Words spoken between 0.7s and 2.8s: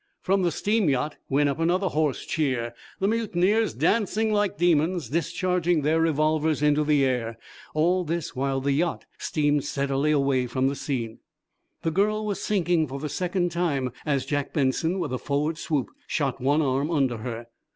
yacht went up another hoarse cheer,